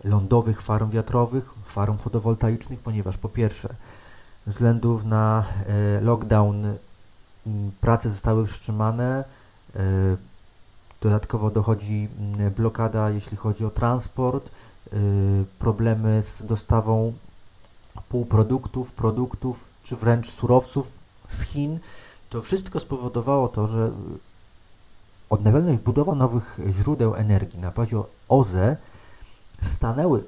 lądowych 0.03 0.62
farm 0.62 0.89
wiatrowych, 0.89 1.53
farm 1.65 1.98
fotowoltaicznych, 1.98 2.79
ponieważ 2.79 3.17
po 3.17 3.29
pierwsze 3.29 3.70
ze 4.46 4.51
względu 4.51 5.01
na 5.05 5.43
e, 5.67 6.01
lockdown 6.01 6.74
prace 7.81 8.10
zostały 8.10 8.48
wstrzymane, 8.48 9.24
dodatkowo 11.01 11.50
dochodzi 11.50 12.08
blokada, 12.58 13.10
jeśli 13.10 13.38
chodzi 13.38 13.65
o 13.65 13.70
transport, 13.70 14.51
problemy 15.60 16.24
z 16.24 16.46
dostawą 16.46 17.13
półproduktów, 18.10 18.91
produktów, 18.91 19.69
czy 19.83 19.95
wręcz 19.95 20.29
surowców 20.29 20.91
z 21.29 21.41
Chin, 21.41 21.79
to 22.29 22.41
wszystko 22.41 22.79
spowodowało 22.79 23.48
to, 23.48 23.67
że 23.67 23.91
odnawialność, 25.29 25.77
budowa 25.77 26.15
nowych 26.15 26.60
źródeł 26.71 27.15
energii 27.15 27.59
na 27.59 27.72
bazie 27.72 28.01
OZE 28.29 28.77
stanęły, 29.61 30.24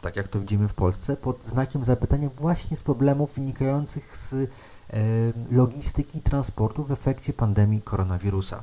tak 0.00 0.16
jak 0.16 0.28
to 0.28 0.40
widzimy 0.40 0.68
w 0.68 0.74
Polsce, 0.74 1.16
pod 1.16 1.44
znakiem 1.44 1.84
zapytania 1.84 2.28
właśnie 2.36 2.76
z 2.76 2.82
problemów 2.82 3.34
wynikających 3.34 4.16
z 4.16 4.32
e, 4.32 4.46
logistyki 5.50 6.20
transportu 6.20 6.84
w 6.84 6.92
efekcie 6.92 7.32
pandemii 7.32 7.82
koronawirusa. 7.82 8.62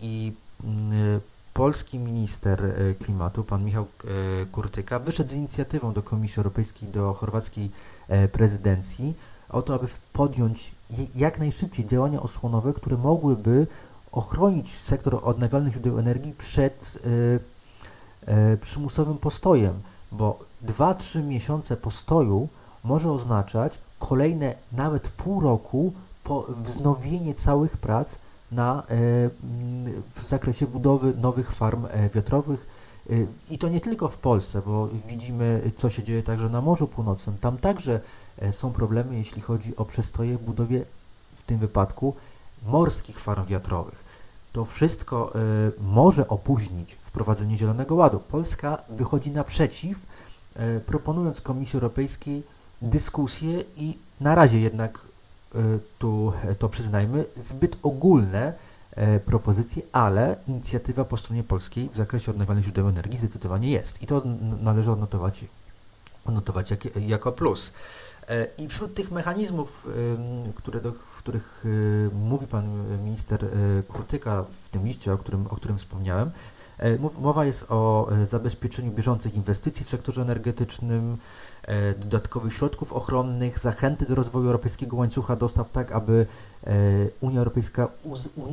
I 0.00 0.32
mm, 0.64 1.20
polski 1.54 1.98
minister 1.98 2.64
e, 2.64 2.94
klimatu, 2.94 3.44
pan 3.44 3.64
Michał 3.64 3.84
e, 3.84 4.46
Kurtyka, 4.46 4.98
wyszedł 4.98 5.30
z 5.30 5.32
inicjatywą 5.32 5.92
do 5.92 6.02
Komisji 6.02 6.40
Europejskiej, 6.40 6.88
do 6.88 7.12
chorwackiej 7.12 7.70
e, 8.08 8.28
prezydencji, 8.28 9.14
o 9.48 9.62
to, 9.62 9.74
aby 9.74 9.86
podjąć 10.12 10.72
jak 11.16 11.38
najszybciej 11.38 11.86
działania 11.86 12.22
osłonowe, 12.22 12.72
które 12.72 12.96
mogłyby 12.96 13.66
ochronić 14.12 14.76
sektor 14.76 15.20
odnawialnych 15.22 15.72
źródeł 15.72 15.98
energii 15.98 16.34
przed 16.38 16.98
przymusowym 18.60 19.18
postojem, 19.18 19.82
bo 20.12 20.38
2-3 20.66 21.24
miesiące 21.24 21.76
postoju 21.76 22.48
może 22.84 23.12
oznaczać 23.12 23.78
kolejne 23.98 24.54
nawet 24.72 25.08
pół 25.08 25.40
roku 25.40 25.92
po 26.24 26.42
wznowienie 26.42 27.34
całych 27.34 27.76
prac 27.76 28.18
na, 28.54 28.82
y, 28.90 29.30
w 30.14 30.22
zakresie 30.22 30.66
budowy 30.66 31.14
nowych 31.16 31.52
farm 31.52 31.86
e, 31.90 32.08
wiatrowych. 32.08 32.66
Y, 33.10 33.26
I 33.50 33.58
to 33.58 33.68
nie 33.68 33.80
tylko 33.80 34.08
w 34.08 34.18
Polsce, 34.18 34.62
bo 34.66 34.88
widzimy, 35.08 35.70
co 35.76 35.90
się 35.90 36.02
dzieje 36.02 36.22
także 36.22 36.48
na 36.48 36.60
Morzu 36.60 36.86
Północnym. 36.86 37.36
Tam 37.40 37.58
także 37.58 38.00
E, 38.38 38.52
są 38.52 38.72
problemy, 38.72 39.16
jeśli 39.16 39.42
chodzi 39.42 39.76
o 39.76 39.84
przestoje 39.84 40.38
w 40.38 40.42
budowie, 40.42 40.84
w 41.36 41.42
tym 41.42 41.58
wypadku, 41.58 42.14
morskich 42.66 43.20
farm 43.20 43.46
wiatrowych. 43.46 44.04
To 44.52 44.64
wszystko 44.64 45.32
e, 45.34 45.38
może 45.82 46.28
opóźnić 46.28 46.94
wprowadzenie 46.94 47.58
Zielonego 47.58 47.94
Ładu. 47.94 48.20
Polska 48.20 48.78
wychodzi 48.88 49.30
naprzeciw, 49.30 49.98
e, 50.56 50.80
proponując 50.80 51.40
Komisji 51.40 51.76
Europejskiej 51.76 52.42
dyskusję 52.82 53.64
i 53.76 53.98
na 54.20 54.34
razie 54.34 54.60
jednak 54.60 54.98
tu 55.98 56.32
to 56.58 56.68
przyznajmy, 56.68 57.24
zbyt 57.36 57.76
ogólne 57.82 58.52
propozycje, 59.24 59.82
ale 59.92 60.36
inicjatywa 60.46 61.04
po 61.04 61.16
stronie 61.16 61.44
polskiej 61.44 61.88
w 61.88 61.96
zakresie 61.96 62.30
odnawialnych 62.30 62.64
źródeł 62.64 62.88
energii 62.88 63.18
zdecydowanie 63.18 63.70
jest 63.70 64.02
i 64.02 64.06
to 64.06 64.22
należy 64.62 64.92
odnotować, 64.92 65.44
odnotować 66.24 66.70
jak, 66.70 66.96
jako 66.96 67.32
plus. 67.32 67.72
E, 68.28 68.46
I 68.58 68.68
wśród 68.68 68.94
tych 68.94 69.10
mechanizmów, 69.10 69.86
które 70.54 70.80
do, 70.80 70.92
których 71.24 71.64
y, 71.66 72.10
mówi 72.14 72.46
pan 72.46 72.64
minister 73.04 73.44
y, 73.44 73.82
Kurtyka 73.88 74.44
w 74.64 74.68
tym 74.68 74.86
liście, 74.86 75.12
o 75.12 75.18
którym, 75.18 75.46
o 75.46 75.56
którym 75.56 75.78
wspomniałem, 75.78 76.28
e, 76.28 76.30
mowa 77.20 77.44
jest 77.44 77.66
o 77.68 78.08
e, 78.12 78.26
zabezpieczeniu 78.26 78.92
bieżących 78.92 79.34
inwestycji 79.34 79.84
w 79.84 79.88
sektorze 79.88 80.22
energetycznym, 80.22 81.16
dodatkowych 81.98 82.52
środków 82.52 82.92
ochronnych, 82.92 83.58
zachęty 83.58 84.06
do 84.06 84.14
rozwoju 84.14 84.46
europejskiego 84.46 84.96
łańcucha 84.96 85.36
dostaw, 85.36 85.68
tak 85.68 85.92
aby 85.92 86.26
Unia 87.20 87.38
Europejska 87.38 87.88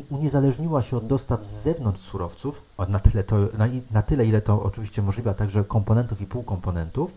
uniezależniła 0.10 0.82
się 0.82 0.98
od 0.98 1.08
dostaw 1.08 1.46
z 1.46 1.64
zewnątrz 1.64 2.02
surowców, 2.02 2.62
na 2.88 3.00
tyle, 3.00 3.24
to, 3.24 3.38
na, 3.58 3.68
na 3.92 4.02
tyle 4.02 4.26
ile 4.26 4.42
to 4.42 4.64
oczywiście 4.64 5.02
możliwe, 5.02 5.32
a 5.32 5.34
także 5.34 5.64
komponentów 5.64 6.22
i 6.22 6.26
półkomponentów 6.26 7.12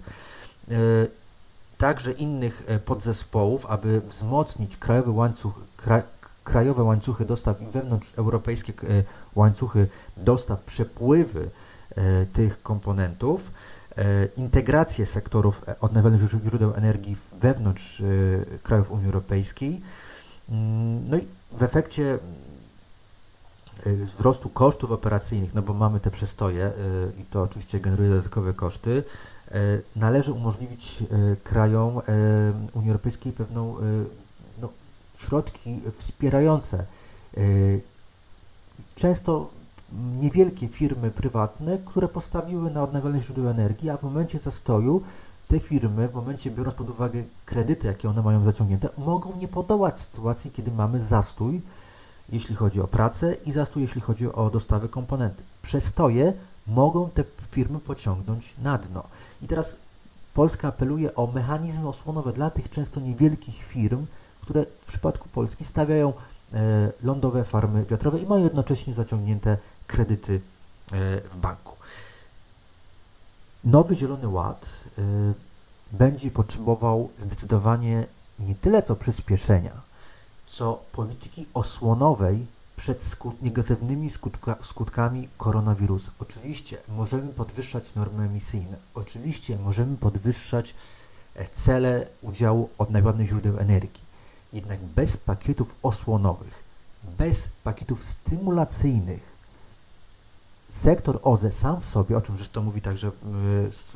także 1.79 2.13
innych 2.13 2.63
e, 2.67 2.79
podzespołów, 2.79 3.67
aby 3.67 4.01
wzmocnić 4.01 4.77
krajowy 4.77 5.11
łańcuch, 5.11 5.53
kra, 5.77 6.03
krajowe 6.45 6.83
łańcuchy 6.83 7.25
dostaw 7.25 7.63
i 7.63 7.67
wewnątrzeuropejskie 7.67 8.73
e, 8.73 9.03
łańcuchy 9.35 9.89
dostaw, 10.17 10.61
przepływy 10.61 11.51
e, 11.91 12.27
tych 12.27 12.63
komponentów, 12.63 13.51
integrację 14.37 15.07
sektorów 15.07 15.65
odnawialnych 15.81 16.31
źródeł 16.45 16.75
energii 16.75 17.17
wewnątrz 17.41 18.03
krajów 18.63 18.91
Unii 18.91 19.07
Europejskiej. 19.07 19.81
Mm, 20.49 21.11
no 21.11 21.17
i 21.17 21.27
w 21.53 21.63
efekcie 21.63 22.19
wzrostu 23.87 24.49
kosztów 24.49 24.91
operacyjnych, 24.91 25.55
no 25.55 25.63
bo 25.63 25.75
mamy 25.75 26.01
te 26.01 26.11
przestoje 26.11 26.73
i 27.19 27.25
to 27.25 27.43
oczywiście 27.43 27.81
generuje 27.81 28.11
dodatkowe 28.11 28.53
koszty, 28.53 29.03
E, 29.51 29.81
należy 29.97 30.33
umożliwić 30.33 31.03
e, 31.03 31.37
krajom 31.37 31.99
e, 31.99 32.03
Unii 32.73 32.91
Europejskiej 32.91 33.33
pewną 33.33 33.77
środki 35.17 35.81
wspierające 35.99 36.85
często 38.95 39.51
niewielkie 40.21 40.69
firmy 40.69 41.11
prywatne, 41.11 41.79
które 41.79 42.09
postawiły 42.09 42.71
na 42.71 42.83
odnawialne 42.83 43.21
źródła 43.21 43.51
energii, 43.51 43.91
a 43.91 43.97
w 43.97 44.03
momencie 44.03 44.39
zastoju 44.39 45.03
te 45.49 45.61
firmy, 45.61 46.09
w 46.09 46.15
momencie 46.15 46.51
biorąc 46.51 46.77
pod 46.77 46.91
uwagę 46.91 47.25
kredyty, 47.47 47.87
jakie 47.87 48.11
one 48.11 48.23
mają 48.23 48.45
zaciągnięte, 48.45 48.89
mogą 48.99 49.37
nie 49.37 49.49
podołać 49.49 50.01
sytuacji, 50.01 50.51
kiedy 50.51 50.71
mamy 50.71 51.01
zastój, 51.01 51.61
jeśli 52.29 52.55
chodzi 52.55 52.81
o 52.81 52.87
pracę 52.87 53.35
i 53.47 53.53
zastój, 53.53 53.83
jeśli 53.83 54.01
chodzi 54.01 54.33
o 54.33 54.51
dostawy 54.51 54.89
komponenty. 54.89 55.43
Przestoje 55.63 56.33
mogą 56.67 57.11
te 57.11 57.25
firmy 57.51 57.79
pociągnąć 57.79 58.55
na 58.63 58.79
dno. 58.79 59.03
I 59.43 59.47
teraz 59.47 59.77
Polska 60.35 60.69
apeluje 60.69 61.15
o 61.15 61.27
mechanizmy 61.27 61.89
osłonowe 61.89 62.33
dla 62.33 62.51
tych 62.51 62.71
często 62.71 63.01
niewielkich 63.01 63.65
firm, 63.65 64.07
które 64.45 64.65
w 64.65 64.87
przypadku 64.87 65.29
Polski 65.29 65.65
stawiają 65.65 66.13
e, 66.53 66.93
lądowe 67.03 67.45
farmy 67.45 67.85
wiatrowe 67.85 68.19
i 68.19 68.27
mają 68.27 68.45
jednocześnie 68.45 68.95
zaciągnięte 68.95 69.57
kredyty 69.87 70.35
e, 70.35 70.41
w 71.21 71.37
banku. 71.37 71.77
Nowy 73.65 73.97
Zielony 73.97 74.29
Ład 74.29 74.81
e, 74.99 75.03
będzie 75.93 76.31
potrzebował 76.31 77.11
zdecydowanie 77.19 78.07
nie 78.39 78.55
tyle 78.55 78.83
co 78.83 78.97
przyspieszenia, 78.97 79.73
co 80.47 80.83
polityki 80.93 81.47
osłonowej 81.55 82.47
przed 82.77 83.03
skut 83.03 83.43
negatywnymi 83.43 84.11
skutka 84.11 84.57
skutkami 84.63 85.29
koronawirusa. 85.39 86.11
Oczywiście 86.19 86.79
możemy 86.89 87.33
podwyższać 87.33 87.95
normy 87.95 88.25
emisyjne, 88.25 88.77
oczywiście 88.95 89.59
możemy 89.59 89.97
podwyższać 89.97 90.75
cele 91.53 92.07
udziału 92.23 92.69
odnawialnych 92.79 93.29
źródeł 93.29 93.59
energii. 93.59 94.04
Jednak 94.55 94.81
bez 94.81 95.17
pakietów 95.17 95.75
osłonowych, 95.83 96.65
bez 97.19 97.49
pakietów 97.65 98.05
stymulacyjnych, 98.05 99.37
sektor 100.71 101.21
OZE 101.23 101.53
sam 101.53 101.81
w 101.81 101.85
sobie, 101.85 102.17
o 102.17 102.21
czym 102.21 102.37
zresztą 102.37 102.63
mówi 102.63 102.81
także, 102.81 103.11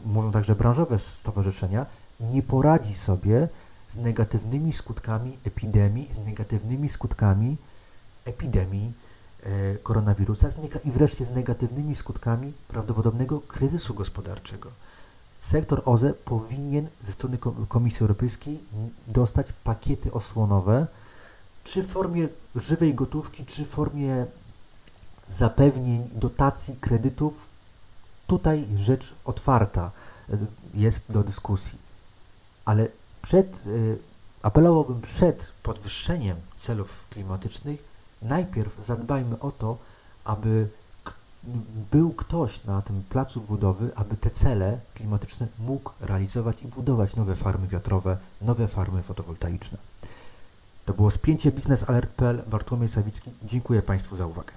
mówią 0.06 0.32
także 0.32 0.54
branżowe 0.54 0.98
stowarzyszenia, 0.98 1.86
nie 2.20 2.42
poradzi 2.42 2.94
sobie 2.94 3.48
z 3.88 3.96
negatywnymi 3.96 4.72
skutkami 4.72 5.38
epidemii, 5.44 6.08
z 6.14 6.26
negatywnymi 6.26 6.88
skutkami 6.88 7.56
epidemii 8.24 8.92
e, 9.42 9.76
koronawirusa 9.76 10.48
i 10.84 10.90
wreszcie 10.90 11.24
z 11.24 11.30
negatywnymi 11.30 11.94
skutkami 11.94 12.52
prawdopodobnego 12.68 13.40
kryzysu 13.40 13.94
gospodarczego. 13.94 14.70
Sektor 15.40 15.82
OZE 15.84 16.14
powinien 16.14 16.88
ze 17.06 17.12
strony 17.12 17.38
Komisji 17.68 18.00
Europejskiej 18.00 18.60
dostać 19.06 19.52
pakiety 19.64 20.12
osłonowe, 20.12 20.86
czy 21.64 21.82
w 21.82 21.90
formie 21.90 22.28
żywej 22.56 22.94
gotówki, 22.94 23.46
czy 23.46 23.64
w 23.64 23.68
formie 23.68 24.26
zapewnień, 25.30 26.08
dotacji, 26.12 26.76
kredytów. 26.80 27.34
Tutaj 28.26 28.66
rzecz 28.76 29.14
otwarta 29.24 29.90
e, 30.32 30.38
jest 30.74 31.04
do 31.08 31.22
dyskusji. 31.22 31.78
Ale 32.64 32.88
przed, 33.22 33.66
y, 33.66 33.98
apelowałbym 34.42 35.00
przed 35.00 35.52
podwyższeniem 35.62 36.36
celów 36.58 37.04
klimatycznych, 37.10 37.84
najpierw 38.22 38.84
zadbajmy 38.86 39.38
o 39.38 39.50
to, 39.50 39.78
aby 40.24 40.68
był 41.90 42.12
ktoś 42.12 42.64
na 42.64 42.82
tym 42.82 43.02
placu 43.08 43.40
budowy, 43.40 43.90
aby 43.96 44.16
te 44.16 44.30
cele 44.30 44.80
klimatyczne 44.94 45.46
mógł 45.58 45.90
realizować 46.00 46.62
i 46.62 46.68
budować 46.68 47.16
nowe 47.16 47.36
farmy 47.36 47.68
wiatrowe, 47.68 48.16
nowe 48.42 48.68
farmy 48.68 49.02
fotowoltaiczne. 49.02 49.78
To 50.86 50.94
było 50.94 51.10
spięcie 51.10 51.52
Biznes 51.52 51.88
Alert.pl. 51.88 52.42
Bartłomiej 52.46 52.88
Sawicki. 52.88 53.30
Dziękuję 53.44 53.82
Państwu 53.82 54.16
za 54.16 54.26
uwagę. 54.26 54.52